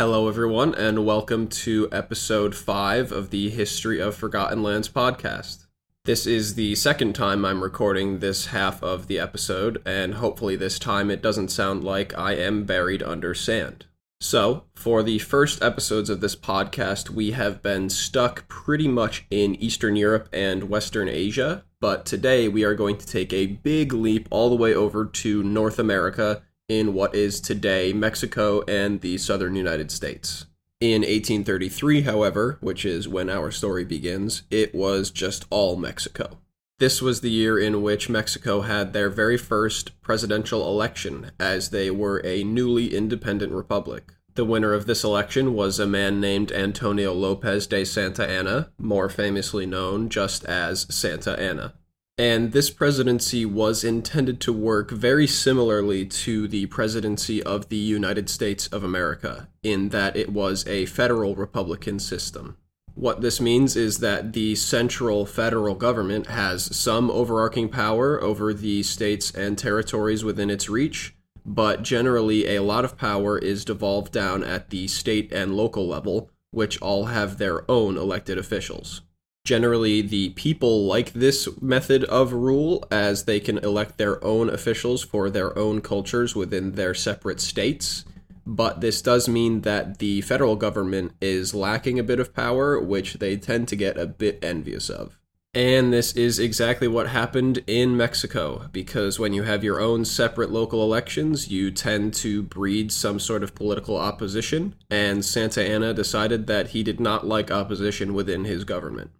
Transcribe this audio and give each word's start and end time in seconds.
Hello, 0.00 0.28
everyone, 0.28 0.74
and 0.76 1.04
welcome 1.04 1.46
to 1.46 1.86
episode 1.92 2.54
5 2.54 3.12
of 3.12 3.28
the 3.28 3.50
History 3.50 4.00
of 4.00 4.16
Forgotten 4.16 4.62
Lands 4.62 4.88
podcast. 4.88 5.66
This 6.06 6.26
is 6.26 6.54
the 6.54 6.74
second 6.74 7.12
time 7.12 7.44
I'm 7.44 7.62
recording 7.62 8.20
this 8.20 8.46
half 8.46 8.82
of 8.82 9.08
the 9.08 9.18
episode, 9.18 9.82
and 9.84 10.14
hopefully, 10.14 10.56
this 10.56 10.78
time 10.78 11.10
it 11.10 11.20
doesn't 11.20 11.50
sound 11.50 11.84
like 11.84 12.16
I 12.16 12.32
am 12.32 12.64
buried 12.64 13.02
under 13.02 13.34
sand. 13.34 13.84
So, 14.22 14.64
for 14.74 15.02
the 15.02 15.18
first 15.18 15.62
episodes 15.62 16.08
of 16.08 16.22
this 16.22 16.34
podcast, 16.34 17.10
we 17.10 17.32
have 17.32 17.60
been 17.60 17.90
stuck 17.90 18.48
pretty 18.48 18.88
much 18.88 19.26
in 19.30 19.54
Eastern 19.56 19.96
Europe 19.96 20.30
and 20.32 20.70
Western 20.70 21.10
Asia, 21.10 21.66
but 21.78 22.06
today 22.06 22.48
we 22.48 22.64
are 22.64 22.74
going 22.74 22.96
to 22.96 23.06
take 23.06 23.34
a 23.34 23.48
big 23.48 23.92
leap 23.92 24.28
all 24.30 24.48
the 24.48 24.56
way 24.56 24.74
over 24.74 25.04
to 25.04 25.42
North 25.42 25.78
America 25.78 26.40
in 26.70 26.94
what 26.94 27.14
is 27.16 27.40
today 27.40 27.92
Mexico 27.92 28.62
and 28.68 29.00
the 29.00 29.18
southern 29.18 29.56
United 29.56 29.90
States. 29.90 30.46
In 30.80 31.02
1833, 31.02 32.02
however, 32.02 32.58
which 32.60 32.84
is 32.84 33.08
when 33.08 33.28
our 33.28 33.50
story 33.50 33.84
begins, 33.84 34.44
it 34.50 34.72
was 34.72 35.10
just 35.10 35.44
all 35.50 35.74
Mexico. 35.76 36.38
This 36.78 37.02
was 37.02 37.20
the 37.20 37.30
year 37.30 37.58
in 37.58 37.82
which 37.82 38.08
Mexico 38.08 38.62
had 38.62 38.92
their 38.92 39.10
very 39.10 39.36
first 39.36 40.00
presidential 40.00 40.66
election, 40.66 41.32
as 41.38 41.70
they 41.70 41.90
were 41.90 42.22
a 42.24 42.44
newly 42.44 42.94
independent 42.96 43.52
republic. 43.52 44.14
The 44.36 44.44
winner 44.44 44.72
of 44.72 44.86
this 44.86 45.02
election 45.02 45.54
was 45.54 45.78
a 45.78 45.86
man 45.86 46.20
named 46.20 46.52
Antonio 46.52 47.12
Lopez 47.12 47.66
de 47.66 47.84
Santa 47.84 48.26
Anna, 48.26 48.70
more 48.78 49.10
famously 49.10 49.66
known 49.66 50.08
just 50.08 50.44
as 50.44 50.86
Santa 50.88 51.38
Anna. 51.38 51.74
And 52.20 52.52
this 52.52 52.68
presidency 52.68 53.46
was 53.46 53.82
intended 53.82 54.42
to 54.42 54.52
work 54.52 54.90
very 54.90 55.26
similarly 55.26 56.04
to 56.04 56.46
the 56.46 56.66
presidency 56.66 57.42
of 57.42 57.70
the 57.70 57.76
United 57.76 58.28
States 58.28 58.66
of 58.66 58.84
America, 58.84 59.48
in 59.62 59.88
that 59.88 60.18
it 60.18 60.30
was 60.30 60.66
a 60.66 60.84
federal 60.84 61.34
republican 61.34 61.98
system. 61.98 62.58
What 62.94 63.22
this 63.22 63.40
means 63.40 63.74
is 63.74 64.00
that 64.00 64.34
the 64.34 64.54
central 64.54 65.24
federal 65.24 65.74
government 65.74 66.26
has 66.26 66.76
some 66.76 67.10
overarching 67.10 67.70
power 67.70 68.22
over 68.22 68.52
the 68.52 68.82
states 68.82 69.30
and 69.30 69.56
territories 69.56 70.22
within 70.22 70.50
its 70.50 70.68
reach, 70.68 71.14
but 71.46 71.82
generally 71.82 72.54
a 72.54 72.62
lot 72.62 72.84
of 72.84 72.98
power 72.98 73.38
is 73.38 73.64
devolved 73.64 74.12
down 74.12 74.44
at 74.44 74.68
the 74.68 74.88
state 74.88 75.32
and 75.32 75.56
local 75.56 75.88
level, 75.88 76.28
which 76.50 76.82
all 76.82 77.06
have 77.06 77.38
their 77.38 77.64
own 77.70 77.96
elected 77.96 78.36
officials. 78.36 79.00
Generally, 79.44 80.02
the 80.02 80.30
people 80.30 80.84
like 80.86 81.12
this 81.12 81.48
method 81.60 82.04
of 82.04 82.32
rule 82.32 82.86
as 82.90 83.24
they 83.24 83.40
can 83.40 83.58
elect 83.58 83.98
their 83.98 84.22
own 84.22 84.48
officials 84.50 85.02
for 85.02 85.30
their 85.30 85.58
own 85.58 85.80
cultures 85.80 86.36
within 86.36 86.72
their 86.72 86.94
separate 86.94 87.40
states. 87.40 88.04
But 88.46 88.80
this 88.80 89.00
does 89.02 89.28
mean 89.28 89.62
that 89.62 89.98
the 89.98 90.20
federal 90.20 90.56
government 90.56 91.12
is 91.20 91.54
lacking 91.54 91.98
a 91.98 92.04
bit 92.04 92.20
of 92.20 92.34
power, 92.34 92.78
which 92.80 93.14
they 93.14 93.36
tend 93.36 93.68
to 93.68 93.76
get 93.76 93.96
a 93.96 94.06
bit 94.06 94.38
envious 94.42 94.90
of. 94.90 95.18
And 95.52 95.92
this 95.92 96.12
is 96.12 96.38
exactly 96.38 96.86
what 96.86 97.08
happened 97.08 97.64
in 97.66 97.96
Mexico, 97.96 98.68
because 98.70 99.18
when 99.18 99.32
you 99.32 99.42
have 99.42 99.64
your 99.64 99.80
own 99.80 100.04
separate 100.04 100.50
local 100.50 100.82
elections, 100.84 101.48
you 101.48 101.72
tend 101.72 102.14
to 102.14 102.42
breed 102.44 102.92
some 102.92 103.18
sort 103.18 103.42
of 103.42 103.56
political 103.56 103.96
opposition, 103.96 104.76
and 104.88 105.24
Santa 105.24 105.62
Anna 105.62 105.92
decided 105.92 106.46
that 106.46 106.68
he 106.68 106.84
did 106.84 107.00
not 107.00 107.26
like 107.26 107.50
opposition 107.50 108.14
within 108.14 108.44
his 108.44 108.62
government. 108.62 109.10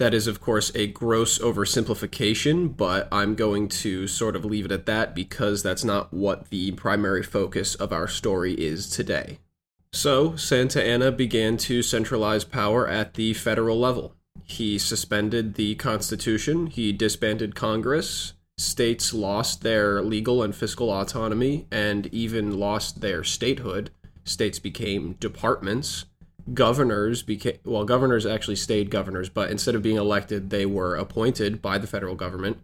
That 0.00 0.14
is, 0.14 0.26
of 0.26 0.40
course, 0.40 0.72
a 0.74 0.86
gross 0.86 1.38
oversimplification, 1.40 2.74
but 2.74 3.06
I'm 3.12 3.34
going 3.34 3.68
to 3.68 4.06
sort 4.06 4.34
of 4.34 4.46
leave 4.46 4.64
it 4.64 4.72
at 4.72 4.86
that 4.86 5.14
because 5.14 5.62
that's 5.62 5.84
not 5.84 6.10
what 6.10 6.48
the 6.48 6.72
primary 6.72 7.22
focus 7.22 7.74
of 7.74 7.92
our 7.92 8.08
story 8.08 8.54
is 8.54 8.88
today. 8.88 9.40
So, 9.92 10.36
Santa 10.36 10.82
Anna 10.82 11.12
began 11.12 11.58
to 11.58 11.82
centralize 11.82 12.44
power 12.44 12.88
at 12.88 13.12
the 13.12 13.34
federal 13.34 13.78
level. 13.78 14.14
He 14.44 14.78
suspended 14.78 15.56
the 15.56 15.74
Constitution, 15.74 16.68
he 16.68 16.92
disbanded 16.94 17.54
Congress, 17.54 18.32
states 18.56 19.12
lost 19.12 19.62
their 19.62 20.00
legal 20.00 20.42
and 20.42 20.56
fiscal 20.56 20.88
autonomy, 20.88 21.66
and 21.70 22.06
even 22.06 22.58
lost 22.58 23.02
their 23.02 23.22
statehood. 23.22 23.90
States 24.24 24.58
became 24.58 25.16
departments 25.20 26.06
governors 26.54 27.22
became 27.22 27.58
well 27.64 27.84
governors 27.84 28.26
actually 28.26 28.56
stayed 28.56 28.90
governors 28.90 29.28
but 29.28 29.50
instead 29.50 29.74
of 29.74 29.82
being 29.82 29.96
elected 29.96 30.50
they 30.50 30.66
were 30.66 30.96
appointed 30.96 31.62
by 31.62 31.78
the 31.78 31.86
federal 31.86 32.14
government. 32.14 32.58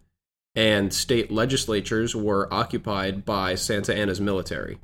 And 0.55 0.91
state 0.91 1.31
legislatures 1.31 2.15
were 2.15 2.51
occupied 2.51 3.25
by 3.25 3.53
Santa 3.53 3.95
Anna's 3.95 4.19
military. 4.19 4.79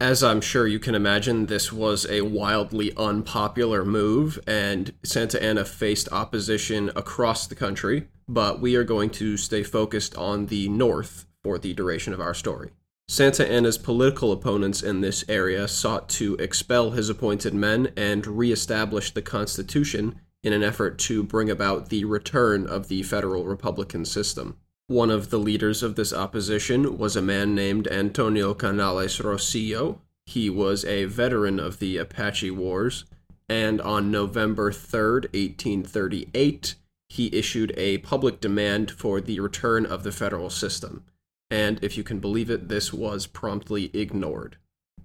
As 0.00 0.22
I'm 0.22 0.40
sure 0.40 0.68
you 0.68 0.78
can 0.78 0.94
imagine 0.94 1.46
this 1.46 1.72
was 1.72 2.06
a 2.08 2.20
wildly 2.20 2.92
unpopular 2.96 3.84
move 3.84 4.38
and 4.46 4.92
Santa 5.02 5.42
Anna 5.42 5.64
faced 5.64 6.08
opposition 6.12 6.90
across 6.94 7.46
the 7.46 7.56
country 7.56 8.08
but 8.28 8.60
we 8.60 8.76
are 8.76 8.84
going 8.84 9.10
to 9.10 9.36
stay 9.36 9.62
focused 9.62 10.14
on 10.16 10.46
the 10.46 10.68
north 10.68 11.26
for 11.42 11.58
the 11.58 11.72
duration 11.72 12.12
of 12.12 12.20
our 12.20 12.34
story 12.34 12.70
Santa 13.10 13.50
Anna's 13.50 13.78
political 13.78 14.32
opponents 14.32 14.82
in 14.82 15.00
this 15.00 15.24
area 15.30 15.66
sought 15.66 16.10
to 16.10 16.34
expel 16.34 16.90
his 16.90 17.08
appointed 17.08 17.54
men 17.54 17.90
and 17.96 18.26
reestablish 18.26 19.12
the 19.12 19.22
Constitution 19.22 20.20
in 20.42 20.52
an 20.52 20.62
effort 20.62 20.98
to 20.98 21.22
bring 21.22 21.48
about 21.48 21.88
the 21.88 22.04
return 22.04 22.66
of 22.66 22.88
the 22.88 23.02
federal 23.02 23.44
republican 23.44 24.04
system. 24.04 24.58
One 24.88 25.10
of 25.10 25.30
the 25.30 25.38
leaders 25.38 25.82
of 25.82 25.94
this 25.94 26.12
opposition 26.12 26.98
was 26.98 27.16
a 27.16 27.22
man 27.22 27.54
named 27.54 27.88
Antonio 27.88 28.52
Canales 28.52 29.18
Rosillo. 29.20 30.00
He 30.26 30.50
was 30.50 30.84
a 30.84 31.06
veteran 31.06 31.58
of 31.58 31.78
the 31.78 31.96
Apache 31.96 32.50
Wars, 32.50 33.06
and 33.48 33.80
on 33.80 34.10
November 34.10 34.70
3, 34.70 35.00
1838, 35.32 36.74
he 37.08 37.34
issued 37.34 37.72
a 37.78 37.98
public 37.98 38.38
demand 38.38 38.90
for 38.90 39.18
the 39.18 39.40
return 39.40 39.86
of 39.86 40.02
the 40.02 40.12
federal 40.12 40.50
system 40.50 41.04
and 41.50 41.78
if 41.82 41.96
you 41.96 42.04
can 42.04 42.18
believe 42.18 42.50
it, 42.50 42.68
this 42.68 42.92
was 42.92 43.26
promptly 43.26 43.90
ignored. 43.94 44.56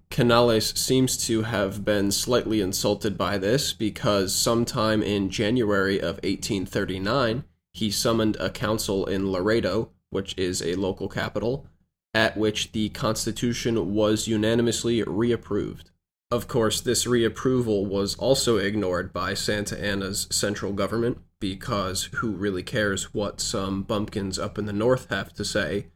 Canales 0.09 0.77
seems 0.79 1.17
to 1.25 1.41
have 1.41 1.83
been 1.83 2.11
slightly 2.11 2.61
insulted 2.61 3.17
by 3.17 3.37
this 3.37 3.73
because 3.73 4.35
sometime 4.35 5.01
in 5.01 5.29
January 5.29 5.97
of 5.97 6.17
1839, 6.17 7.43
he 7.73 7.89
summoned 7.89 8.37
a 8.39 8.51
council 8.51 9.05
in 9.07 9.31
Laredo, 9.31 9.89
which 10.11 10.37
is 10.37 10.61
a 10.61 10.75
local 10.75 11.09
capital, 11.09 11.65
at 12.13 12.37
which 12.37 12.73
the 12.73 12.89
Constitution 12.89 13.95
was 13.95 14.27
unanimously 14.27 15.01
reapproved. 15.01 15.85
Of 16.29 16.47
course, 16.47 16.79
this 16.79 17.05
reapproval 17.05 17.87
was 17.87 18.15
also 18.15 18.57
ignored 18.57 19.13
by 19.13 19.33
Santa 19.33 19.79
Anna's 19.83 20.27
central 20.29 20.73
government 20.73 21.19
because 21.39 22.09
who 22.15 22.31
really 22.31 22.63
cares 22.63 23.13
what 23.13 23.41
some 23.41 23.81
bumpkins 23.81 24.37
up 24.37 24.57
in 24.59 24.65
the 24.65 24.73
north 24.73 25.09
have 25.09 25.33
to 25.33 25.43
say 25.43 25.87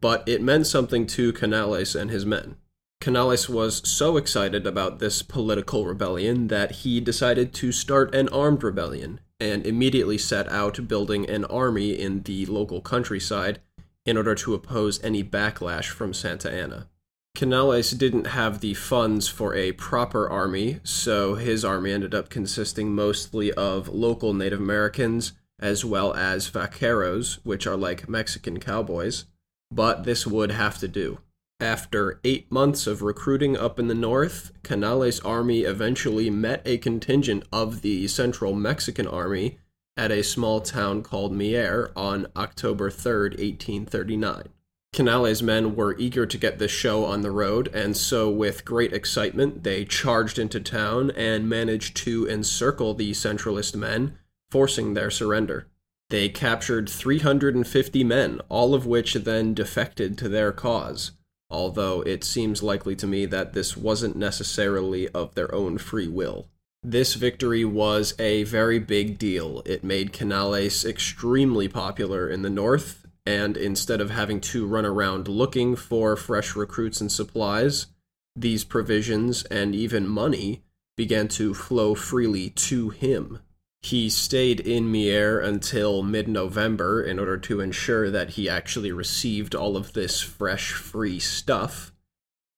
but 0.00 0.26
it 0.28 0.42
meant 0.42 0.66
something 0.66 1.06
to 1.06 1.32
Canales 1.32 1.94
and 1.94 2.10
his 2.10 2.24
men. 2.24 2.56
Canales 3.00 3.48
was 3.48 3.88
so 3.88 4.16
excited 4.18 4.66
about 4.66 4.98
this 4.98 5.22
political 5.22 5.86
rebellion 5.86 6.48
that 6.48 6.70
he 6.70 7.00
decided 7.00 7.54
to 7.54 7.72
start 7.72 8.14
an 8.14 8.28
armed 8.28 8.62
rebellion 8.62 9.20
and 9.40 9.66
immediately 9.66 10.18
set 10.18 10.46
out 10.50 10.86
building 10.86 11.28
an 11.28 11.46
army 11.46 11.92
in 11.92 12.22
the 12.24 12.44
local 12.44 12.82
countryside 12.82 13.58
in 14.04 14.18
order 14.18 14.34
to 14.34 14.52
oppose 14.52 15.02
any 15.02 15.24
backlash 15.24 15.86
from 15.86 16.12
Santa 16.12 16.52
Anna. 16.52 16.88
Canales 17.34 17.92
didn't 17.92 18.26
have 18.26 18.60
the 18.60 18.74
funds 18.74 19.28
for 19.28 19.54
a 19.54 19.72
proper 19.72 20.28
army, 20.28 20.80
so 20.82 21.36
his 21.36 21.64
army 21.64 21.92
ended 21.92 22.14
up 22.14 22.28
consisting 22.28 22.94
mostly 22.94 23.50
of 23.52 23.88
local 23.88 24.34
Native 24.34 24.60
Americans 24.60 25.32
as 25.58 25.84
well 25.84 26.12
as 26.14 26.50
vaqueros, 26.50 27.38
which 27.44 27.66
are 27.66 27.76
like 27.76 28.08
Mexican 28.08 28.60
cowboys 28.60 29.24
but 29.70 30.04
this 30.04 30.26
would 30.26 30.50
have 30.50 30.78
to 30.78 30.88
do. 30.88 31.18
After 31.60 32.20
eight 32.24 32.50
months 32.50 32.86
of 32.86 33.02
recruiting 33.02 33.56
up 33.56 33.78
in 33.78 33.88
the 33.88 33.94
north, 33.94 34.50
Canales' 34.62 35.20
army 35.20 35.60
eventually 35.60 36.30
met 36.30 36.62
a 36.64 36.78
contingent 36.78 37.44
of 37.52 37.82
the 37.82 38.08
Central 38.08 38.54
Mexican 38.54 39.06
Army 39.06 39.58
at 39.96 40.10
a 40.10 40.22
small 40.22 40.62
town 40.62 41.02
called 41.02 41.32
Mier 41.32 41.92
on 41.94 42.26
October 42.34 42.90
3, 42.90 43.30
1839. 43.30 44.48
Canales' 44.92 45.42
men 45.42 45.76
were 45.76 45.96
eager 45.98 46.26
to 46.26 46.38
get 46.38 46.58
this 46.58 46.70
show 46.70 47.04
on 47.04 47.20
the 47.20 47.30
road, 47.30 47.68
and 47.74 47.96
so, 47.96 48.28
with 48.30 48.64
great 48.64 48.92
excitement, 48.92 49.62
they 49.62 49.84
charged 49.84 50.38
into 50.38 50.58
town 50.58 51.10
and 51.10 51.48
managed 51.48 51.96
to 51.98 52.26
encircle 52.26 52.94
the 52.94 53.12
Centralist 53.12 53.76
men, 53.76 54.18
forcing 54.50 54.94
their 54.94 55.10
surrender. 55.10 55.68
They 56.10 56.28
captured 56.28 56.88
350 56.88 58.04
men, 58.04 58.40
all 58.48 58.74
of 58.74 58.84
which 58.84 59.14
then 59.14 59.54
defected 59.54 60.18
to 60.18 60.28
their 60.28 60.52
cause, 60.52 61.12
although 61.48 62.02
it 62.02 62.24
seems 62.24 62.62
likely 62.64 62.96
to 62.96 63.06
me 63.06 63.26
that 63.26 63.52
this 63.52 63.76
wasn't 63.76 64.16
necessarily 64.16 65.08
of 65.08 65.34
their 65.34 65.54
own 65.54 65.78
free 65.78 66.08
will. 66.08 66.48
This 66.82 67.14
victory 67.14 67.64
was 67.64 68.14
a 68.18 68.42
very 68.44 68.80
big 68.80 69.18
deal. 69.18 69.62
It 69.64 69.84
made 69.84 70.12
Canales 70.12 70.84
extremely 70.84 71.68
popular 71.68 72.28
in 72.28 72.42
the 72.42 72.50
north, 72.50 73.06
and 73.24 73.56
instead 73.56 74.00
of 74.00 74.10
having 74.10 74.40
to 74.40 74.66
run 74.66 74.86
around 74.86 75.28
looking 75.28 75.76
for 75.76 76.16
fresh 76.16 76.56
recruits 76.56 77.00
and 77.00 77.12
supplies, 77.12 77.86
these 78.34 78.64
provisions 78.64 79.44
and 79.44 79.74
even 79.76 80.08
money 80.08 80.64
began 80.96 81.28
to 81.28 81.54
flow 81.54 81.94
freely 81.94 82.50
to 82.50 82.88
him. 82.88 83.38
He 83.82 84.10
stayed 84.10 84.60
in 84.60 84.92
Mier 84.92 85.40
until 85.40 86.02
mid 86.02 86.28
November 86.28 87.02
in 87.02 87.18
order 87.18 87.38
to 87.38 87.60
ensure 87.60 88.10
that 88.10 88.30
he 88.30 88.48
actually 88.48 88.92
received 88.92 89.54
all 89.54 89.76
of 89.76 89.94
this 89.94 90.20
fresh, 90.20 90.72
free 90.72 91.18
stuff. 91.18 91.92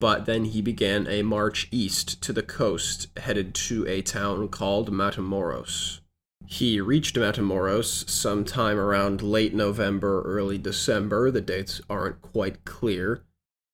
But 0.00 0.26
then 0.26 0.46
he 0.46 0.60
began 0.60 1.06
a 1.06 1.22
march 1.22 1.68
east 1.70 2.20
to 2.22 2.32
the 2.32 2.42
coast, 2.42 3.06
headed 3.16 3.54
to 3.54 3.86
a 3.86 4.02
town 4.02 4.48
called 4.48 4.90
Matamoros. 4.90 6.00
He 6.46 6.80
reached 6.80 7.14
Matamoros 7.14 8.10
sometime 8.10 8.78
around 8.78 9.22
late 9.22 9.54
November, 9.54 10.22
early 10.22 10.58
December. 10.58 11.30
The 11.30 11.40
dates 11.40 11.80
aren't 11.88 12.20
quite 12.20 12.64
clear. 12.64 13.22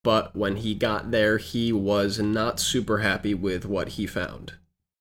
But 0.04 0.36
when 0.36 0.56
he 0.56 0.74
got 0.74 1.10
there, 1.10 1.38
he 1.38 1.72
was 1.72 2.18
not 2.18 2.60
super 2.60 2.98
happy 2.98 3.34
with 3.34 3.64
what 3.64 3.88
he 3.90 4.06
found. 4.06 4.52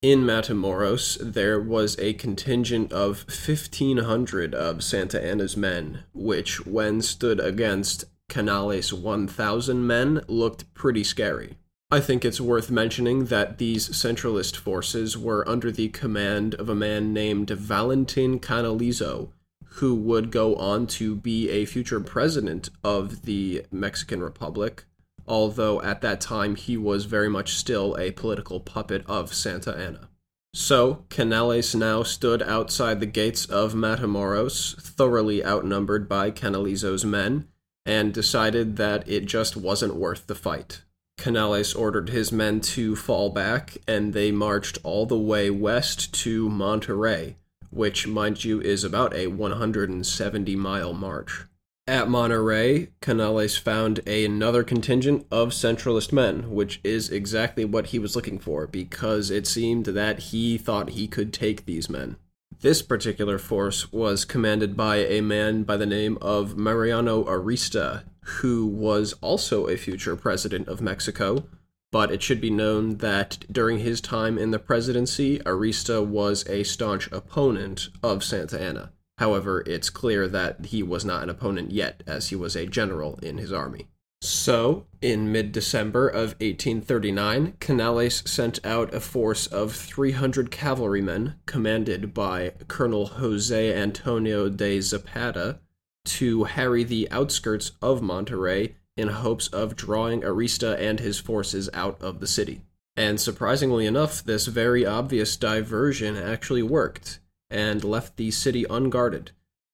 In 0.04 0.22
Matamoros, 0.22 1.18
there 1.20 1.60
was 1.60 1.98
a 1.98 2.14
contingent 2.14 2.94
of 2.94 3.26
1,500 3.28 4.54
of 4.54 4.84
Santa 4.84 5.24
Anna's 5.24 5.58
men, 5.58 6.04
which, 6.14 6.68
when 6.68 7.02
stood 7.02 7.40
against 7.40 8.06
Canales' 8.30 8.94
1,000 8.94 9.88
men, 9.88 10.22
looked 10.28 10.72
pretty 10.76 11.04
scary. 11.04 11.58
I 11.90 12.00
think 12.00 12.24
it's 12.24 12.40
worth 12.40 12.70
mentioning 12.70 13.26
that 13.26 13.58
these 13.58 13.90
centralist 13.90 14.56
forces 14.56 15.18
were 15.18 15.48
under 15.50 15.72
the 15.72 15.90
command 15.90 16.54
of 16.56 16.70
a 16.70 16.76
man 16.76 17.12
named 17.12 17.50
Valentin 17.50 18.40
Canalizo, 18.40 19.32
who 19.66 19.96
would 19.96 20.30
go 20.30 20.56
on 20.58 20.86
to 20.88 21.16
be 21.16 21.50
a 21.50 21.66
future 21.66 22.02
president 22.02 22.70
of 22.84 23.24
the 23.24 23.66
Mexican 23.72 24.22
Republic, 24.22 24.86
although 25.28 25.82
at 25.82 26.02
that 26.02 26.22
time 26.22 26.56
he 26.56 26.78
was 26.78 27.06
very 27.06 27.30
much 27.30 27.56
still 27.56 27.96
a 27.98 28.12
political 28.12 28.60
puppet 28.60 29.04
of 29.08 29.34
Santa 29.34 29.76
Anna. 29.76 30.10
So, 30.54 31.06
Canales 31.10 31.76
now 31.76 32.04
stood 32.04 32.42
outside 32.42 33.00
the 33.00 33.06
gates 33.06 33.46
of 33.46 33.74
Matamoros, 33.74 34.82
thoroughly 34.82 35.46
outnumbered 35.46 36.10
by 36.10 36.32
Canalizo's 36.32 37.06
men, 37.06 37.48
and 37.86 38.14
decided 38.14 38.78
that 38.78 39.08
it 39.08 39.26
just 39.26 39.56
wasn't 39.56 39.96
worth 39.96 40.28
the 40.28 40.36
fight. 40.36 40.82
Canales 41.18 41.74
ordered 41.74 42.10
his 42.10 42.32
men 42.32 42.62
to 42.62 42.96
fall 42.96 43.30
back, 43.30 43.78
and 43.88 44.14
they 44.14 44.32
marched 44.32 44.78
all 44.84 45.06
the 45.06 45.18
way 45.18 45.50
west 45.50 46.14
to 46.14 46.50
Monterey, 46.50 47.36
which, 47.70 48.08
mind 48.08 48.44
you, 48.44 48.62
is 48.62 48.84
about 48.84 49.16
a 49.16 49.28
170 49.28 50.56
mile 50.56 50.94
march. 50.94 51.46
At 51.90 52.10
Monterey, 52.10 52.90
Canales 53.00 53.58
found 53.58 54.06
another 54.06 54.66
contingent 54.66 55.26
of 55.32 55.52
centralist 55.52 56.12
men, 56.12 56.52
which 56.52 56.82
is 56.84 57.10
exactly 57.10 57.64
what 57.64 57.88
he 57.88 58.00
was 58.00 58.14
looking 58.14 58.40
for, 58.40 58.68
because 58.68 59.32
it 59.32 59.48
seemed 59.48 59.86
that 59.86 60.20
he 60.20 60.58
thought 60.58 60.90
he 60.90 61.08
could 61.08 61.32
take 61.32 61.66
these 61.66 61.90
men. 61.90 62.18
This 62.60 62.82
particular 62.82 63.38
force 63.38 63.90
was 63.94 64.26
commanded 64.26 64.76
by 64.76 64.98
a 64.98 65.22
man 65.22 65.64
by 65.64 65.78
the 65.78 65.86
name 65.86 66.18
of 66.22 66.58
Mariano 66.58 67.24
Arista, 67.24 68.04
who 68.42 68.66
was 68.66 69.14
also 69.22 69.68
a 69.68 69.78
future 69.78 70.18
president 70.18 70.68
of 70.68 70.82
Mexico, 70.82 71.48
but 71.90 72.12
it 72.12 72.22
should 72.22 72.42
be 72.42 72.50
known 72.50 72.98
that 72.98 73.46
during 73.50 73.80
his 73.80 74.02
time 74.02 74.38
in 74.38 74.52
the 74.52 74.60
presidency, 74.60 75.40
Arista 75.46 76.06
was 76.06 76.46
a 76.50 76.64
staunch 76.64 77.10
opponent 77.14 77.88
of 78.04 78.26
Santa 78.26 78.60
Anna. 78.62 78.92
However, 79.18 79.64
it's 79.66 79.90
clear 79.90 80.28
that 80.28 80.68
he 80.68 80.84
was 80.84 81.04
not 81.04 81.24
an 81.24 81.30
opponent 81.30 81.72
yet, 81.72 82.04
as 82.06 82.30
he 82.30 82.36
was 82.36 82.56
a 82.56 82.68
general 82.68 83.20
in 83.24 83.38
his 83.38 83.52
army. 83.52 83.88
So, 84.22 84.86
in 85.02 85.32
mid 85.32 85.52
December 85.52 86.08
of 86.08 86.36
1839, 86.40 87.54
Canales 87.60 88.24
sent 88.26 88.64
out 88.66 88.94
a 88.94 89.00
force 89.00 89.48
of 89.48 89.74
300 89.76 90.50
cavalrymen, 90.50 91.36
commanded 91.46 92.14
by 92.14 92.54
Colonel 92.68 93.06
Jose 93.06 93.74
Antonio 93.74 94.50
de 94.50 94.82
Zapata, 94.82 95.60
to 96.06 96.46
harry 96.46 96.84
the 96.84 97.10
outskirts 97.12 97.72
of 97.82 98.02
Monterey 98.02 98.76
in 98.96 99.10
hopes 99.10 99.48
of 99.50 99.76
drawing 99.76 100.22
Arista 100.22 100.78
and 100.80 101.00
his 101.00 101.20
forces 101.20 101.70
out 101.74 102.02
of 102.02 102.20
the 102.20 102.28
city. 102.28 102.62
And 102.96 103.20
surprisingly 103.20 103.86
enough, 103.86 104.24
this 104.24 104.48
very 104.48 104.84
obvious 104.86 105.38
diversion 105.38 106.18
actually 106.18 106.64
worked 106.64 107.20
and 107.50 107.84
left 107.84 108.18
the 108.18 108.32
city 108.32 108.66
unguarded, 108.70 109.32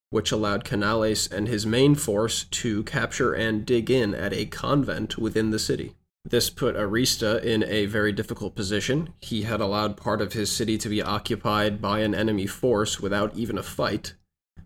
which 0.09 0.31
allowed 0.31 0.63
Canales 0.63 1.27
and 1.27 1.47
his 1.47 1.65
main 1.65 1.95
force 1.95 2.43
to 2.45 2.83
capture 2.83 3.33
and 3.33 3.65
dig 3.65 3.89
in 3.89 4.13
at 4.13 4.33
a 4.33 4.45
convent 4.45 5.17
within 5.17 5.49
the 5.49 5.59
city. 5.59 5.95
This 6.25 6.49
put 6.49 6.75
Arista 6.75 7.43
in 7.43 7.63
a 7.63 7.85
very 7.85 8.13
difficult 8.13 8.55
position. 8.55 9.13
He 9.19 9.43
had 9.43 9.59
allowed 9.59 9.97
part 9.97 10.21
of 10.21 10.33
his 10.33 10.51
city 10.51 10.77
to 10.77 10.89
be 10.89 11.01
occupied 11.01 11.81
by 11.81 11.99
an 11.99 12.15
enemy 12.15 12.47
force 12.47 12.99
without 12.99 13.35
even 13.35 13.57
a 13.57 13.63
fight, 13.63 14.13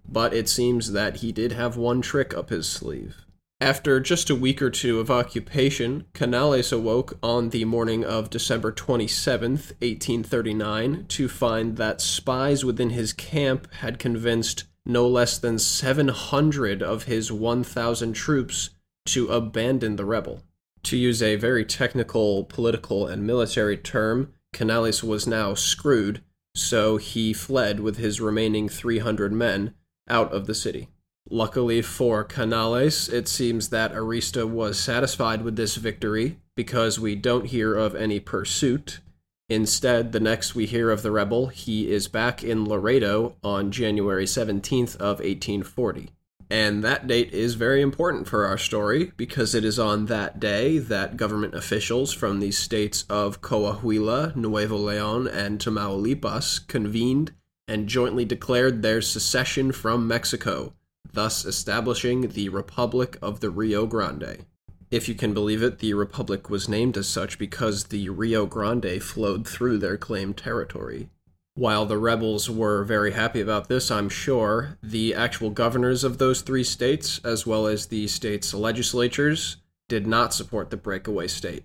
but 0.08 0.34
it 0.34 0.48
seems 0.48 0.92
that 0.92 1.18
he 1.18 1.32
did 1.32 1.54
have 1.54 1.76
one 1.76 2.02
trick 2.02 2.36
up 2.36 2.50
his 2.50 2.70
sleeve. 2.70 3.26
After 3.60 4.00
just 4.00 4.30
a 4.30 4.36
week 4.36 4.62
or 4.62 4.70
two 4.70 5.00
of 5.00 5.10
occupation, 5.10 6.06
Canales 6.14 6.72
awoke 6.72 7.18
on 7.24 7.50
the 7.50 7.66
morning 7.66 8.06
of 8.06 8.30
December 8.30 8.72
27, 8.72 9.52
1839, 9.54 11.06
to 11.08 11.28
find 11.28 11.76
that 11.76 12.00
spies 12.00 12.64
within 12.64 12.92
his 12.92 13.14
camp 13.14 13.74
had 13.76 13.98
convinced 13.98 14.66
no 14.86 15.08
less 15.08 15.40
than 15.40 15.58
700 15.58 16.84
of 16.84 17.06
his 17.06 17.32
1,000 17.32 18.14
troops 18.14 18.70
to 19.08 19.30
abandon 19.30 19.96
the 19.96 20.06
rebel. 20.06 20.44
To 20.84 20.96
use 20.96 21.24
a 21.24 21.36
very 21.36 21.66
technical 21.66 22.44
political 22.44 23.08
and 23.08 23.26
military 23.26 23.76
term, 23.76 24.34
Canales 24.54 25.04
was 25.04 25.26
now 25.26 25.56
screwed, 25.56 26.22
so 26.54 26.98
he 26.98 27.34
fled 27.34 27.80
with 27.80 27.98
his 27.98 28.22
remaining 28.22 28.70
300 28.70 29.34
men 29.34 29.74
out 30.08 30.32
of 30.32 30.46
the 30.46 30.56
city. 30.56 30.90
Luckily 31.30 31.82
for 31.82 32.24
Canales, 32.24 33.10
it 33.10 33.28
seems 33.28 33.70
that 33.70 33.94
Arista 33.94 34.48
was 34.48 34.80
satisfied 34.80 35.42
with 35.42 35.58
this 35.58 35.76
victory 35.76 36.38
because 36.56 37.00
we 37.00 37.16
don't 37.16 37.48
hear 37.48 37.76
of 37.76 37.96
any 37.96 38.20
pursuit. 38.20 39.02
Instead, 39.50 40.14
the 40.14 40.22
next 40.22 40.56
we 40.56 40.66
hear 40.66 40.90
of 40.90 41.02
the 41.02 41.12
rebel, 41.12 41.48
he 41.48 41.92
is 41.92 42.08
back 42.08 42.44
in 42.44 42.66
Laredo 42.66 43.36
on 43.44 43.72
January 43.72 44.26
17th 44.26 44.96
of 44.96 45.20
1840. 45.20 46.12
And 46.50 46.82
that 46.84 47.08
date 47.08 47.34
is 47.34 47.56
very 47.56 47.82
important 47.82 48.28
for 48.30 48.46
our 48.46 48.58
story 48.58 49.12
because 49.18 49.54
it 49.54 49.66
is 49.66 49.78
on 49.78 50.06
that 50.06 50.40
day 50.40 50.78
that 50.78 51.18
government 51.18 51.56
officials 51.56 52.14
from 52.14 52.40
the 52.40 52.52
states 52.52 53.04
of 53.10 53.42
Coahuila, 53.42 54.34
Nuevo 54.38 54.78
Leon, 54.78 55.28
and 55.28 55.60
Tamaulipas 55.60 56.66
convened 56.68 57.34
and 57.68 57.90
jointly 57.90 58.24
declared 58.24 58.82
their 58.82 59.02
secession 59.02 59.74
from 59.74 60.08
Mexico 60.08 60.74
thus 61.14 61.46
establishing 61.46 62.30
the 62.30 62.50
Republic 62.50 63.18
of 63.22 63.40
the 63.40 63.50
Rio 63.50 63.86
Grande. 63.86 64.46
If 64.90 65.10
you 65.10 65.16
can 65.16 65.34
believe 65.34 65.62
it, 65.62 65.80
the 65.80 65.94
Republic 65.94 66.50
was 66.50 66.70
named 66.70 66.96
as 66.98 67.08
such 67.08 67.38
because 67.38 67.86
the 67.86 68.10
Rio 68.10 68.46
Grande 68.46 69.02
flowed 69.04 69.48
through 69.48 69.80
their 69.80 69.98
claimed 69.98 70.38
territory. 70.38 71.10
While 71.56 71.86
the 71.86 71.98
rebels 71.98 72.50
were 72.50 72.84
very 72.84 73.12
happy 73.14 73.42
about 73.42 73.68
this, 73.68 73.90
I'm 73.90 74.10
sure, 74.10 74.78
the 74.84 75.16
actual 75.16 75.50
governors 75.50 76.04
of 76.04 76.20
those 76.20 76.42
three 76.42 76.64
states, 76.64 77.20
as 77.24 77.48
well 77.48 77.66
as 77.66 77.88
the 77.88 78.08
states' 78.08 78.54
legislatures, 78.54 79.58
did 79.90 80.06
not 80.06 80.34
support 80.34 80.70
the 80.70 80.78
breakaway 80.78 81.28
state. 81.28 81.64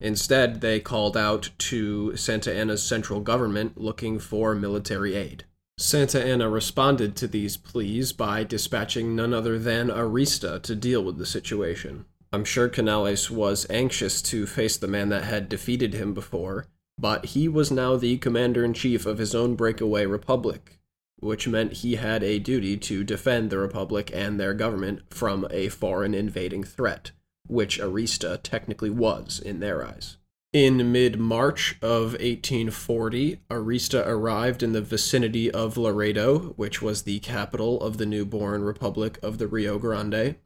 Instead, 0.00 0.60
they 0.60 0.80
called 0.80 1.16
out 1.16 1.50
to 1.58 2.16
Santa 2.16 2.52
Anna's 2.52 2.82
central 2.82 3.20
government 3.20 3.78
looking 3.78 4.18
for 4.18 4.54
military 4.54 5.14
aid. 5.14 5.44
Santa 5.76 6.24
Anna 6.24 6.48
responded 6.48 7.16
to 7.16 7.26
these 7.26 7.56
pleas 7.56 8.12
by 8.12 8.44
dispatching 8.44 9.16
none 9.16 9.34
other 9.34 9.58
than 9.58 9.88
Arista 9.88 10.62
to 10.62 10.76
deal 10.76 11.02
with 11.02 11.18
the 11.18 11.26
situation. 11.26 12.04
I'm 12.32 12.44
sure 12.44 12.68
Canales 12.68 13.28
was 13.28 13.66
anxious 13.68 14.22
to 14.22 14.46
face 14.46 14.76
the 14.76 14.86
man 14.86 15.08
that 15.08 15.24
had 15.24 15.48
defeated 15.48 15.94
him 15.94 16.14
before, 16.14 16.66
but 16.96 17.26
he 17.26 17.48
was 17.48 17.72
now 17.72 17.96
the 17.96 18.18
commander 18.18 18.64
in 18.64 18.72
chief 18.72 19.04
of 19.04 19.18
his 19.18 19.34
own 19.34 19.56
breakaway 19.56 20.06
republic, 20.06 20.78
which 21.18 21.48
meant 21.48 21.72
he 21.72 21.96
had 21.96 22.22
a 22.22 22.38
duty 22.38 22.76
to 22.76 23.02
defend 23.02 23.50
the 23.50 23.58
republic 23.58 24.10
and 24.14 24.38
their 24.38 24.54
government 24.54 25.02
from 25.10 25.46
a 25.50 25.68
foreign 25.68 26.14
invading 26.14 26.62
threat, 26.62 27.10
which 27.46 27.80
Arista 27.80 28.38
technically 28.42 28.90
was 28.90 29.40
in 29.40 29.58
their 29.58 29.84
eyes. 29.84 30.18
In 30.54 30.92
mid 30.92 31.18
March 31.18 31.76
of 31.82 32.12
1840, 32.12 33.40
Arista 33.50 34.06
arrived 34.06 34.62
in 34.62 34.70
the 34.70 34.80
vicinity 34.80 35.50
of 35.50 35.76
Laredo, 35.76 36.54
which 36.54 36.80
was 36.80 37.02
the 37.02 37.18
capital 37.18 37.80
of 37.80 37.98
the 37.98 38.06
newborn 38.06 38.62
Republic 38.62 39.18
of 39.20 39.38
the 39.38 39.48
Rio 39.48 39.80
Grande, 39.80 40.36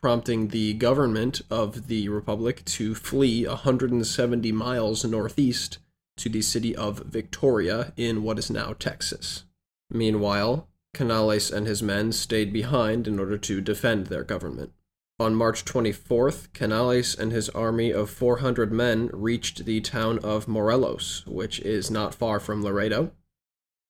prompting 0.00 0.48
the 0.48 0.74
government 0.74 1.40
of 1.50 1.88
the 1.88 2.08
Republic 2.08 2.64
to 2.66 2.94
flee 2.94 3.44
170 3.44 4.52
miles 4.52 5.04
northeast 5.04 5.78
to 6.16 6.28
the 6.28 6.42
city 6.42 6.76
of 6.76 7.00
Victoria 7.00 7.92
in 7.96 8.22
what 8.22 8.38
is 8.38 8.48
now 8.48 8.72
Texas. 8.72 9.46
Meanwhile, 9.90 10.68
Canales 10.94 11.50
and 11.50 11.66
his 11.66 11.82
men 11.82 12.12
stayed 12.12 12.52
behind 12.52 13.08
in 13.08 13.18
order 13.18 13.36
to 13.38 13.60
defend 13.60 14.06
their 14.06 14.22
government. 14.22 14.70
On 15.18 15.34
March 15.34 15.64
24th, 15.64 16.52
Canales 16.52 17.14
and 17.14 17.32
his 17.32 17.48
army 17.50 17.90
of 17.90 18.10
400 18.10 18.70
men 18.70 19.08
reached 19.14 19.64
the 19.64 19.80
town 19.80 20.18
of 20.18 20.46
Morelos, 20.46 21.24
which 21.26 21.58
is 21.60 21.90
not 21.90 22.14
far 22.14 22.38
from 22.38 22.62
Laredo. 22.62 23.12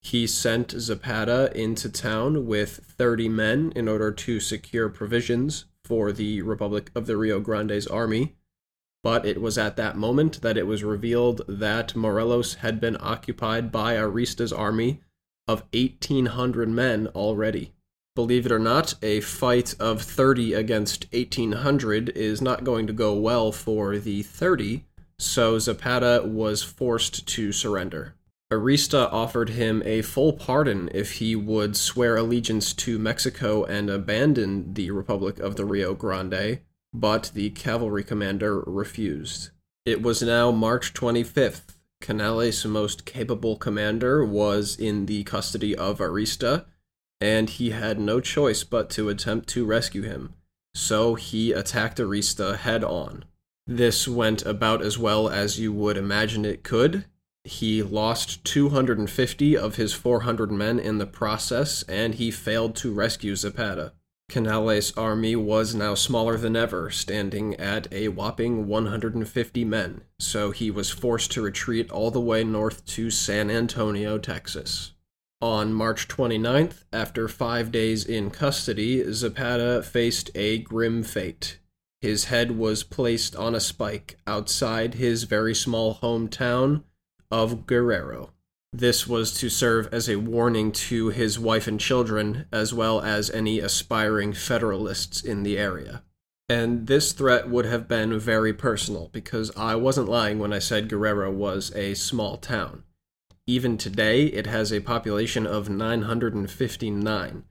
He 0.00 0.28
sent 0.28 0.70
Zapata 0.70 1.50
into 1.52 1.88
town 1.88 2.46
with 2.46 2.76
30 2.96 3.28
men 3.28 3.72
in 3.74 3.88
order 3.88 4.12
to 4.12 4.38
secure 4.38 4.88
provisions 4.88 5.64
for 5.82 6.12
the 6.12 6.42
Republic 6.42 6.92
of 6.94 7.06
the 7.06 7.16
Rio 7.16 7.40
Grande's 7.40 7.88
army. 7.88 8.36
But 9.02 9.26
it 9.26 9.40
was 9.40 9.58
at 9.58 9.74
that 9.74 9.96
moment 9.96 10.42
that 10.42 10.56
it 10.56 10.68
was 10.68 10.84
revealed 10.84 11.42
that 11.48 11.96
Morelos 11.96 12.54
had 12.54 12.80
been 12.80 12.96
occupied 13.00 13.72
by 13.72 13.96
Arista's 13.96 14.52
army 14.52 15.00
of 15.48 15.64
1,800 15.72 16.68
men 16.68 17.08
already. 17.08 17.72
Believe 18.16 18.46
it 18.46 18.52
or 18.52 18.58
not, 18.58 18.94
a 19.02 19.20
fight 19.20 19.74
of 19.78 20.00
30 20.00 20.54
against 20.54 21.06
1,800 21.12 22.08
is 22.08 22.40
not 22.40 22.64
going 22.64 22.86
to 22.86 22.94
go 22.94 23.14
well 23.14 23.52
for 23.52 23.98
the 23.98 24.22
30, 24.22 24.84
so 25.18 25.58
Zapata 25.58 26.22
was 26.24 26.62
forced 26.62 27.28
to 27.28 27.52
surrender. 27.52 28.14
Arista 28.50 29.12
offered 29.12 29.50
him 29.50 29.82
a 29.84 30.00
full 30.00 30.32
pardon 30.32 30.88
if 30.94 31.12
he 31.12 31.36
would 31.36 31.76
swear 31.76 32.16
allegiance 32.16 32.72
to 32.72 32.98
Mexico 32.98 33.64
and 33.64 33.90
abandon 33.90 34.72
the 34.72 34.90
Republic 34.92 35.38
of 35.38 35.56
the 35.56 35.66
Rio 35.66 35.92
Grande, 35.92 36.60
but 36.94 37.30
the 37.34 37.50
cavalry 37.50 38.02
commander 38.02 38.60
refused. 38.60 39.50
It 39.84 40.00
was 40.00 40.22
now 40.22 40.50
March 40.50 40.94
25th. 40.94 41.76
Canales' 42.00 42.64
most 42.64 43.04
capable 43.04 43.56
commander 43.56 44.24
was 44.24 44.74
in 44.76 45.04
the 45.04 45.22
custody 45.24 45.76
of 45.76 45.98
Arista, 45.98 46.64
and 47.20 47.50
he 47.50 47.70
had 47.70 47.98
no 47.98 48.20
choice 48.20 48.64
but 48.64 48.90
to 48.90 49.08
attempt 49.08 49.48
to 49.50 49.64
rescue 49.64 50.02
him. 50.02 50.34
So 50.74 51.14
he 51.14 51.52
attacked 51.52 51.98
Arista 51.98 52.56
head 52.56 52.84
on. 52.84 53.24
This 53.66 54.06
went 54.06 54.44
about 54.44 54.82
as 54.82 54.98
well 54.98 55.28
as 55.28 55.58
you 55.58 55.72
would 55.72 55.96
imagine 55.96 56.44
it 56.44 56.62
could 56.62 57.06
he 57.46 57.80
lost 57.80 58.44
250 58.44 59.56
of 59.56 59.76
his 59.76 59.92
400 59.92 60.50
men 60.50 60.80
in 60.80 60.98
the 60.98 61.06
process, 61.06 61.84
and 61.84 62.16
he 62.16 62.30
failed 62.30 62.74
to 62.76 62.92
rescue 62.92 63.36
Zapata. 63.36 63.92
Canales' 64.28 64.92
army 64.96 65.36
was 65.36 65.72
now 65.72 65.94
smaller 65.94 66.36
than 66.36 66.56
ever, 66.56 66.90
standing 66.90 67.54
at 67.54 67.86
a 67.92 68.08
whopping 68.08 68.66
150 68.66 69.64
men, 69.64 70.00
so 70.18 70.50
he 70.50 70.72
was 70.72 70.90
forced 70.90 71.30
to 71.32 71.42
retreat 71.42 71.88
all 71.92 72.10
the 72.10 72.20
way 72.20 72.42
north 72.42 72.84
to 72.86 73.12
San 73.12 73.48
Antonio, 73.48 74.18
Texas. 74.18 74.92
On 75.42 75.74
March 75.74 76.08
29th, 76.08 76.84
after 76.94 77.28
five 77.28 77.70
days 77.70 78.04
in 78.06 78.30
custody, 78.30 79.04
Zapata 79.12 79.82
faced 79.82 80.30
a 80.34 80.58
grim 80.58 81.02
fate. 81.02 81.58
His 82.00 82.26
head 82.26 82.52
was 82.52 82.82
placed 82.82 83.36
on 83.36 83.54
a 83.54 83.60
spike 83.60 84.16
outside 84.26 84.94
his 84.94 85.24
very 85.24 85.54
small 85.54 85.96
hometown 85.96 86.84
of 87.30 87.66
Guerrero. 87.66 88.32
This 88.72 89.06
was 89.06 89.32
to 89.34 89.50
serve 89.50 89.92
as 89.92 90.08
a 90.08 90.16
warning 90.16 90.72
to 90.72 91.08
his 91.08 91.38
wife 91.38 91.66
and 91.66 91.78
children, 91.78 92.46
as 92.50 92.72
well 92.72 93.02
as 93.02 93.30
any 93.30 93.58
aspiring 93.58 94.32
Federalists 94.32 95.22
in 95.22 95.42
the 95.42 95.58
area. 95.58 96.02
And 96.48 96.86
this 96.86 97.12
threat 97.12 97.48
would 97.50 97.64
have 97.66 97.88
been 97.88 98.18
very 98.18 98.54
personal, 98.54 99.10
because 99.12 99.54
I 99.56 99.74
wasn't 99.76 100.08
lying 100.08 100.38
when 100.38 100.52
I 100.52 100.60
said 100.60 100.88
Guerrero 100.88 101.30
was 101.30 101.74
a 101.74 101.94
small 101.94 102.38
town. 102.38 102.84
Even 103.46 103.78
today, 103.78 104.26
it 104.26 104.46
has 104.46 104.72
a 104.72 104.80
population 104.80 105.46
of 105.46 105.68
959. 105.68 107.44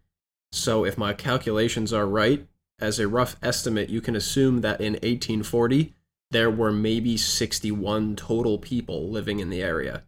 So, 0.52 0.84
if 0.84 0.98
my 0.98 1.14
calculations 1.14 1.94
are 1.94 2.06
right, 2.06 2.48
as 2.80 3.00
a 3.00 3.08
rough 3.08 3.38
estimate, 3.42 3.90
you 3.90 4.02
can 4.02 4.16
assume 4.16 4.60
that 4.62 4.82
in 4.82 4.94
1840, 4.94 5.94
there 6.32 6.52
were 6.52 6.74
maybe 6.74 7.16
61 7.16 8.18
total 8.18 8.58
people 8.58 9.10
living 9.10 9.40
in 9.40 9.50
the 9.50 9.64
area. 9.64 10.04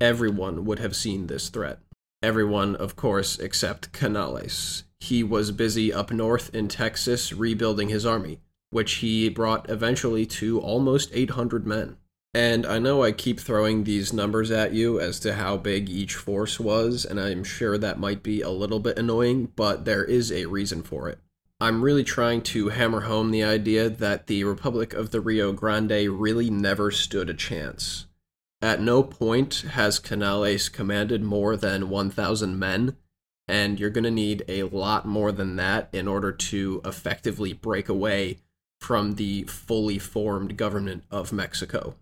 Everyone 0.00 0.64
would 0.64 0.80
have 0.80 0.96
seen 0.96 1.28
this 1.28 1.48
threat. 1.48 1.78
Everyone, 2.20 2.74
of 2.74 2.96
course, 2.96 3.38
except 3.38 3.92
Canales. 3.92 4.82
He 4.98 5.22
was 5.22 5.52
busy 5.52 5.92
up 5.92 6.10
north 6.10 6.52
in 6.52 6.66
Texas 6.66 7.32
rebuilding 7.32 7.88
his 7.88 8.04
army, 8.04 8.40
which 8.70 8.94
he 8.94 9.28
brought 9.28 9.70
eventually 9.70 10.26
to 10.26 10.60
almost 10.60 11.10
800 11.12 11.64
men. 11.66 11.96
And 12.34 12.64
I 12.64 12.78
know 12.78 13.02
I 13.02 13.12
keep 13.12 13.38
throwing 13.38 13.84
these 13.84 14.12
numbers 14.12 14.50
at 14.50 14.72
you 14.72 14.98
as 14.98 15.20
to 15.20 15.34
how 15.34 15.58
big 15.58 15.90
each 15.90 16.14
force 16.14 16.58
was, 16.58 17.04
and 17.04 17.20
I'm 17.20 17.44
sure 17.44 17.76
that 17.76 17.98
might 17.98 18.22
be 18.22 18.40
a 18.40 18.48
little 18.48 18.80
bit 18.80 18.98
annoying, 18.98 19.52
but 19.54 19.84
there 19.84 20.04
is 20.04 20.32
a 20.32 20.46
reason 20.46 20.82
for 20.82 21.10
it. 21.10 21.18
I'm 21.60 21.82
really 21.82 22.04
trying 22.04 22.40
to 22.42 22.70
hammer 22.70 23.02
home 23.02 23.30
the 23.30 23.44
idea 23.44 23.90
that 23.90 24.28
the 24.28 24.44
Republic 24.44 24.94
of 24.94 25.10
the 25.10 25.20
Rio 25.20 25.52
Grande 25.52 26.08
really 26.08 26.48
never 26.48 26.90
stood 26.90 27.28
a 27.28 27.34
chance. 27.34 28.06
At 28.62 28.80
no 28.80 29.02
point 29.02 29.64
has 29.72 29.98
Canales 29.98 30.68
commanded 30.70 31.22
more 31.22 31.56
than 31.56 31.90
1,000 31.90 32.58
men, 32.58 32.96
and 33.46 33.78
you're 33.78 33.90
going 33.90 34.04
to 34.04 34.10
need 34.10 34.42
a 34.48 34.62
lot 34.62 35.04
more 35.04 35.32
than 35.32 35.56
that 35.56 35.90
in 35.92 36.08
order 36.08 36.32
to 36.32 36.80
effectively 36.84 37.52
break 37.52 37.88
away 37.88 38.38
from 38.80 39.16
the 39.16 39.42
fully 39.44 39.98
formed 39.98 40.56
government 40.56 41.04
of 41.10 41.32
Mexico. 41.32 41.94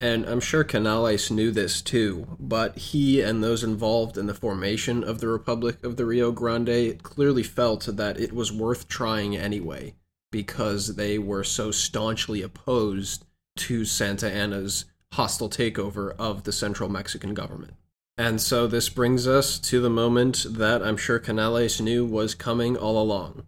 And 0.00 0.26
I'm 0.26 0.40
sure 0.40 0.62
Canales 0.62 1.28
knew 1.28 1.50
this 1.50 1.82
too, 1.82 2.36
but 2.38 2.78
he 2.78 3.20
and 3.20 3.42
those 3.42 3.64
involved 3.64 4.16
in 4.16 4.26
the 4.26 4.34
formation 4.34 5.02
of 5.02 5.20
the 5.20 5.26
Republic 5.26 5.82
of 5.82 5.96
the 5.96 6.06
Rio 6.06 6.30
Grande 6.30 7.02
clearly 7.02 7.42
felt 7.42 7.86
that 7.96 8.20
it 8.20 8.32
was 8.32 8.52
worth 8.52 8.86
trying 8.86 9.36
anyway, 9.36 9.94
because 10.30 10.94
they 10.94 11.18
were 11.18 11.42
so 11.42 11.72
staunchly 11.72 12.42
opposed 12.42 13.24
to 13.56 13.84
Santa 13.84 14.30
Anna's 14.30 14.84
hostile 15.14 15.50
takeover 15.50 16.14
of 16.16 16.44
the 16.44 16.52
central 16.52 16.88
Mexican 16.88 17.34
government. 17.34 17.74
And 18.16 18.40
so 18.40 18.68
this 18.68 18.88
brings 18.88 19.26
us 19.26 19.58
to 19.60 19.80
the 19.80 19.90
moment 19.90 20.46
that 20.48 20.82
I'm 20.82 20.96
sure 20.96 21.18
Canales 21.18 21.80
knew 21.80 22.04
was 22.04 22.36
coming 22.36 22.76
all 22.76 23.00
along. 23.02 23.46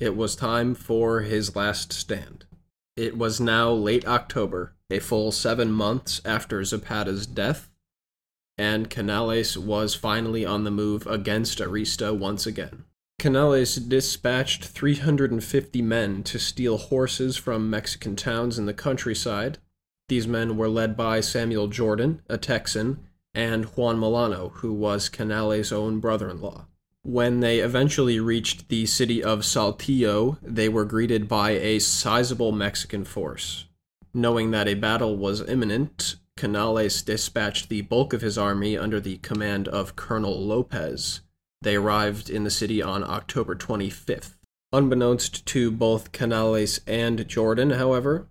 It 0.00 0.16
was 0.16 0.34
time 0.34 0.74
for 0.74 1.20
his 1.20 1.54
last 1.54 1.92
stand. 1.92 2.46
It 2.96 3.18
was 3.18 3.40
now 3.40 3.72
late 3.72 4.06
October, 4.06 4.72
a 4.88 5.00
full 5.00 5.32
seven 5.32 5.72
months 5.72 6.20
after 6.24 6.62
Zapata's 6.64 7.26
death, 7.26 7.68
and 8.56 8.88
Canales 8.88 9.58
was 9.58 9.96
finally 9.96 10.44
on 10.46 10.62
the 10.62 10.70
move 10.70 11.06
against 11.06 11.58
Arista 11.58 12.16
once 12.16 12.46
again. 12.46 12.84
Canales 13.18 13.76
dispatched 13.76 14.64
350 14.64 15.82
men 15.82 16.22
to 16.22 16.38
steal 16.38 16.78
horses 16.78 17.36
from 17.36 17.70
Mexican 17.70 18.14
towns 18.14 18.58
in 18.58 18.66
the 18.66 18.74
countryside. 18.74 19.58
These 20.08 20.28
men 20.28 20.56
were 20.56 20.68
led 20.68 20.96
by 20.96 21.20
Samuel 21.20 21.68
Jordan, 21.68 22.22
a 22.28 22.38
Texan, 22.38 23.00
and 23.34 23.64
Juan 23.64 23.98
Milano, 23.98 24.50
who 24.56 24.72
was 24.72 25.08
Canales' 25.08 25.72
own 25.72 25.98
brother 25.98 26.30
in 26.30 26.40
law. 26.40 26.66
When 27.04 27.40
they 27.40 27.58
eventually 27.58 28.18
reached 28.18 28.70
the 28.70 28.86
city 28.86 29.22
of 29.22 29.44
Saltillo, 29.44 30.38
they 30.40 30.70
were 30.70 30.86
greeted 30.86 31.28
by 31.28 31.50
a 31.50 31.78
sizable 31.78 32.50
Mexican 32.50 33.04
force. 33.04 33.66
Knowing 34.14 34.52
that 34.52 34.68
a 34.68 34.74
battle 34.74 35.14
was 35.14 35.46
imminent, 35.46 36.16
Canales 36.34 37.02
dispatched 37.02 37.68
the 37.68 37.82
bulk 37.82 38.14
of 38.14 38.22
his 38.22 38.38
army 38.38 38.78
under 38.78 39.00
the 39.00 39.18
command 39.18 39.68
of 39.68 39.96
Colonel 39.96 40.40
Lopez. 40.46 41.20
They 41.60 41.76
arrived 41.76 42.30
in 42.30 42.44
the 42.44 42.50
city 42.50 42.80
on 42.80 43.04
October 43.04 43.54
25th. 43.54 44.36
Unbeknownst 44.72 45.44
to 45.44 45.70
both 45.70 46.10
Canales 46.10 46.80
and 46.86 47.28
Jordan, 47.28 47.72
however, 47.72 48.28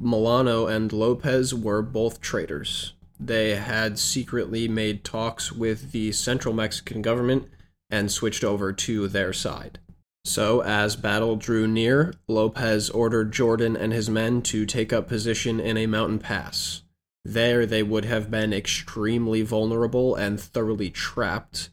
Milano 0.00 0.66
and 0.66 0.92
Lopez 0.92 1.54
were 1.54 1.80
both 1.80 2.20
traitors. 2.20 2.94
They 3.20 3.54
had 3.54 4.00
secretly 4.00 4.66
made 4.66 5.04
talks 5.04 5.52
with 5.52 5.92
the 5.92 6.10
Central 6.10 6.52
Mexican 6.52 7.00
government 7.00 7.48
and 7.94 8.10
switched 8.10 8.42
over 8.42 8.72
to 8.72 9.06
their 9.06 9.32
side. 9.32 9.78
So, 10.24 10.62
as 10.62 10.96
battle 10.96 11.36
drew 11.36 11.68
near, 11.68 12.12
Lopez 12.26 12.90
ordered 12.90 13.32
Jordan 13.32 13.76
and 13.76 13.92
his 13.92 14.10
men 14.10 14.42
to 14.42 14.66
take 14.66 14.92
up 14.92 15.06
position 15.06 15.60
in 15.60 15.76
a 15.76 15.86
mountain 15.86 16.18
pass. 16.18 16.82
There 17.24 17.64
they 17.64 17.82
would 17.82 18.04
have 18.04 18.30
been 18.30 18.52
extremely 18.52 19.42
vulnerable 19.42 20.16
and 20.16 20.40
thoroughly 20.40 20.90
trapped, 20.90 21.70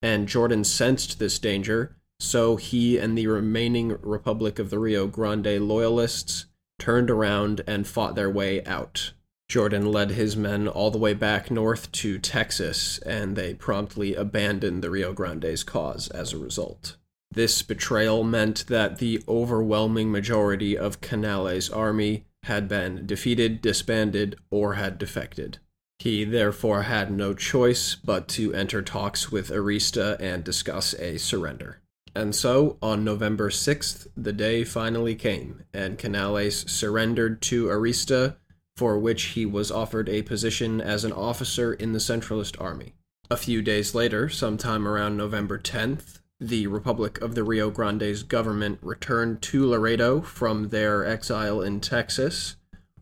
and 0.00 0.28
Jordan 0.28 0.62
sensed 0.62 1.18
this 1.18 1.38
danger, 1.38 1.96
so 2.20 2.56
he 2.56 2.96
and 2.96 3.18
the 3.18 3.26
remaining 3.26 3.96
Republic 4.00 4.58
of 4.60 4.70
the 4.70 4.78
Rio 4.78 5.08
Grande 5.08 5.60
loyalists 5.60 6.46
turned 6.78 7.10
around 7.10 7.62
and 7.66 7.88
fought 7.88 8.14
their 8.14 8.30
way 8.30 8.64
out. 8.64 9.12
Jordan 9.48 9.90
led 9.90 10.10
his 10.10 10.36
men 10.36 10.66
all 10.66 10.90
the 10.90 10.98
way 10.98 11.14
back 11.14 11.50
north 11.50 11.92
to 11.92 12.18
Texas, 12.18 12.98
and 12.98 13.36
they 13.36 13.54
promptly 13.54 14.14
abandoned 14.14 14.82
the 14.82 14.90
Rio 14.90 15.12
Grande's 15.12 15.62
cause 15.62 16.08
as 16.08 16.32
a 16.32 16.38
result. 16.38 16.96
This 17.30 17.62
betrayal 17.62 18.24
meant 18.24 18.66
that 18.66 18.98
the 18.98 19.22
overwhelming 19.28 20.10
majority 20.10 20.76
of 20.76 21.00
Canales' 21.00 21.70
army 21.70 22.24
had 22.44 22.68
been 22.68 23.06
defeated, 23.06 23.60
disbanded, 23.60 24.36
or 24.50 24.74
had 24.74 24.98
defected. 24.98 25.58
He 25.98 26.24
therefore 26.24 26.82
had 26.82 27.10
no 27.10 27.34
choice 27.34 27.94
but 27.94 28.28
to 28.28 28.52
enter 28.54 28.82
talks 28.82 29.30
with 29.30 29.50
Arista 29.50 30.16
and 30.20 30.44
discuss 30.44 30.94
a 30.94 31.18
surrender. 31.18 31.80
And 32.14 32.34
so, 32.34 32.78
on 32.80 33.04
November 33.04 33.50
6th, 33.50 34.06
the 34.16 34.32
day 34.32 34.64
finally 34.64 35.14
came, 35.14 35.64
and 35.74 35.98
Canales 35.98 36.70
surrendered 36.70 37.42
to 37.42 37.66
Arista, 37.66 38.36
for 38.76 38.98
which 38.98 39.22
he 39.34 39.46
was 39.46 39.70
offered 39.70 40.08
a 40.08 40.22
position 40.22 40.80
as 40.80 41.04
an 41.04 41.12
officer 41.12 41.72
in 41.72 41.92
the 41.92 41.98
Centralist 41.98 42.60
Army. 42.60 42.94
A 43.30 43.36
few 43.36 43.62
days 43.62 43.94
later, 43.94 44.28
sometime 44.28 44.86
around 44.86 45.16
November 45.16 45.58
10th, 45.58 46.20
the 46.38 46.66
Republic 46.66 47.20
of 47.22 47.34
the 47.34 47.42
Rio 47.42 47.70
Grande's 47.70 48.22
government 48.22 48.78
returned 48.82 49.40
to 49.42 49.66
Laredo 49.66 50.20
from 50.20 50.68
their 50.68 51.04
exile 51.04 51.62
in 51.62 51.80
Texas, 51.80 52.56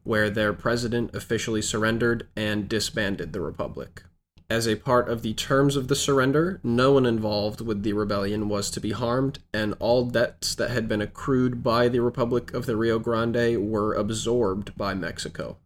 where 0.04 0.30
their 0.30 0.52
president 0.52 1.14
officially 1.14 1.60
surrendered 1.60 2.28
and 2.36 2.68
disbanded 2.68 3.32
the 3.32 3.40
Republic. 3.40 4.04
As 4.48 4.68
a 4.68 4.76
part 4.76 5.08
of 5.08 5.22
the 5.22 5.34
terms 5.34 5.74
of 5.74 5.88
the 5.88 5.96
surrender, 5.96 6.60
no 6.62 6.92
one 6.92 7.06
involved 7.06 7.60
with 7.60 7.82
the 7.82 7.94
rebellion 7.94 8.48
was 8.48 8.70
to 8.70 8.80
be 8.80 8.92
harmed, 8.92 9.40
and 9.52 9.74
all 9.80 10.04
debts 10.04 10.54
that 10.54 10.70
had 10.70 10.86
been 10.86 11.00
accrued 11.00 11.62
by 11.62 11.88
the 11.88 12.00
Republic 12.00 12.54
of 12.54 12.66
the 12.66 12.76
Rio 12.76 12.98
Grande 12.98 13.70
were 13.70 13.94
absorbed 13.94 14.76
by 14.76 14.94
Mexico. 14.94 15.56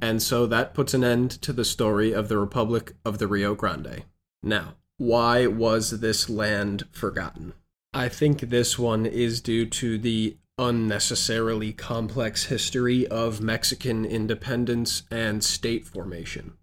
And 0.00 0.22
so 0.22 0.46
that 0.46 0.74
puts 0.74 0.94
an 0.94 1.04
end 1.04 1.30
to 1.42 1.52
the 1.52 1.64
story 1.64 2.12
of 2.12 2.28
the 2.28 2.38
Republic 2.38 2.92
of 3.04 3.18
the 3.18 3.26
Rio 3.26 3.54
Grande. 3.54 4.04
Now, 4.42 4.74
why 4.98 5.46
was 5.46 6.00
this 6.00 6.28
land 6.28 6.84
forgotten? 6.92 7.54
I 7.94 8.08
think 8.08 8.40
this 8.40 8.78
one 8.78 9.06
is 9.06 9.40
due 9.40 9.66
to 9.66 9.98
the 9.98 10.36
unnecessarily 10.58 11.72
complex 11.72 12.44
history 12.44 13.06
of 13.06 13.40
Mexican 13.40 14.04
independence 14.04 15.02
and 15.10 15.42
state 15.42 15.86
formation 15.86 16.54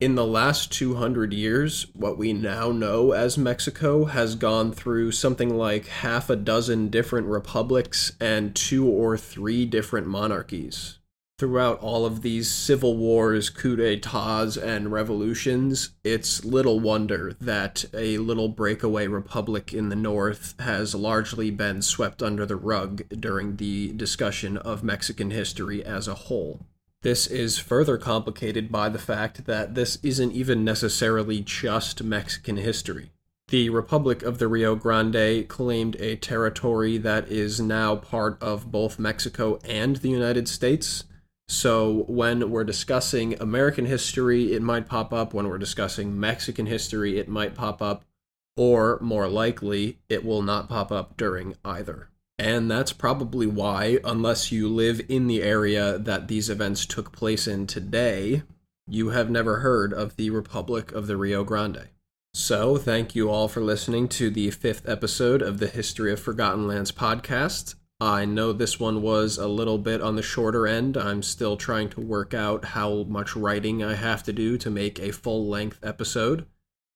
in 0.00 0.14
the 0.14 0.26
last 0.26 0.70
200 0.72 1.32
years, 1.32 1.86
what 1.92 2.16
we 2.16 2.32
now 2.32 2.70
know 2.70 3.10
as 3.12 3.36
Mexico 3.36 4.04
has 4.04 4.36
gone 4.36 4.72
through 4.72 5.10
something 5.10 5.56
like 5.56 5.88
half 5.88 6.30
a 6.30 6.36
dozen 6.36 6.88
different 6.88 7.26
republics 7.26 8.12
and 8.20 8.54
two 8.54 8.86
or 8.86 9.16
three 9.16 9.66
different 9.66 10.06
monarchies. 10.06 10.97
Throughout 11.38 11.78
all 11.78 12.04
of 12.04 12.22
these 12.22 12.50
civil 12.50 12.96
wars, 12.96 13.48
coups 13.48 13.80
d'etats, 13.80 14.56
and 14.56 14.90
revolutions, 14.90 15.90
it's 16.02 16.44
little 16.44 16.80
wonder 16.80 17.32
that 17.40 17.84
a 17.94 18.18
little 18.18 18.48
breakaway 18.48 19.06
republic 19.06 19.72
in 19.72 19.88
the 19.88 19.94
north 19.94 20.56
has 20.58 20.96
largely 20.96 21.52
been 21.52 21.80
swept 21.80 22.24
under 22.24 22.44
the 22.44 22.56
rug 22.56 23.04
during 23.10 23.54
the 23.54 23.92
discussion 23.92 24.56
of 24.56 24.82
Mexican 24.82 25.30
history 25.30 25.84
as 25.84 26.08
a 26.08 26.14
whole. 26.14 26.66
This 27.02 27.28
is 27.28 27.56
further 27.56 27.98
complicated 27.98 28.72
by 28.72 28.88
the 28.88 28.98
fact 28.98 29.46
that 29.46 29.76
this 29.76 29.96
isn't 30.02 30.32
even 30.32 30.64
necessarily 30.64 31.38
just 31.38 32.02
Mexican 32.02 32.56
history. 32.56 33.12
The 33.46 33.70
Republic 33.70 34.24
of 34.24 34.38
the 34.38 34.48
Rio 34.48 34.74
Grande 34.74 35.46
claimed 35.46 35.94
a 36.00 36.16
territory 36.16 36.98
that 36.98 37.28
is 37.28 37.60
now 37.60 37.94
part 37.94 38.42
of 38.42 38.72
both 38.72 38.98
Mexico 38.98 39.60
and 39.62 39.96
the 39.96 40.10
United 40.10 40.48
States. 40.48 41.04
So, 41.50 42.04
when 42.08 42.50
we're 42.50 42.64
discussing 42.64 43.40
American 43.40 43.86
history, 43.86 44.52
it 44.52 44.60
might 44.60 44.86
pop 44.86 45.14
up. 45.14 45.32
When 45.32 45.48
we're 45.48 45.56
discussing 45.56 46.20
Mexican 46.20 46.66
history, 46.66 47.18
it 47.18 47.26
might 47.26 47.54
pop 47.54 47.80
up. 47.80 48.04
Or, 48.54 48.98
more 49.00 49.28
likely, 49.28 49.98
it 50.10 50.26
will 50.26 50.42
not 50.42 50.68
pop 50.68 50.92
up 50.92 51.16
during 51.16 51.56
either. 51.64 52.10
And 52.38 52.70
that's 52.70 52.92
probably 52.92 53.46
why, 53.46 53.98
unless 54.04 54.52
you 54.52 54.68
live 54.68 55.00
in 55.08 55.26
the 55.26 55.42
area 55.42 55.96
that 55.98 56.28
these 56.28 56.50
events 56.50 56.84
took 56.84 57.12
place 57.12 57.46
in 57.48 57.66
today, 57.66 58.42
you 58.86 59.08
have 59.10 59.30
never 59.30 59.60
heard 59.60 59.94
of 59.94 60.16
the 60.16 60.28
Republic 60.28 60.92
of 60.92 61.06
the 61.06 61.16
Rio 61.16 61.44
Grande. 61.44 61.88
So, 62.34 62.76
thank 62.76 63.14
you 63.14 63.30
all 63.30 63.48
for 63.48 63.62
listening 63.62 64.06
to 64.10 64.28
the 64.28 64.50
fifth 64.50 64.86
episode 64.86 65.40
of 65.40 65.60
the 65.60 65.66
History 65.66 66.12
of 66.12 66.20
Forgotten 66.20 66.68
Lands 66.68 66.92
podcast. 66.92 67.74
I 68.00 68.24
know 68.24 68.52
this 68.52 68.78
one 68.78 69.02
was 69.02 69.38
a 69.38 69.48
little 69.48 69.78
bit 69.78 70.00
on 70.00 70.14
the 70.14 70.22
shorter 70.22 70.68
end. 70.68 70.96
I'm 70.96 71.22
still 71.22 71.56
trying 71.56 71.88
to 71.90 72.00
work 72.00 72.32
out 72.32 72.66
how 72.66 73.02
much 73.04 73.34
writing 73.34 73.82
I 73.82 73.94
have 73.94 74.22
to 74.24 74.32
do 74.32 74.56
to 74.58 74.70
make 74.70 75.00
a 75.00 75.10
full 75.10 75.48
length 75.48 75.80
episode, 75.82 76.46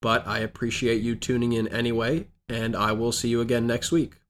but 0.00 0.26
I 0.28 0.38
appreciate 0.38 1.02
you 1.02 1.16
tuning 1.16 1.52
in 1.52 1.66
anyway, 1.68 2.28
and 2.48 2.76
I 2.76 2.92
will 2.92 3.10
see 3.10 3.28
you 3.28 3.40
again 3.40 3.66
next 3.66 3.90
week. 3.90 4.21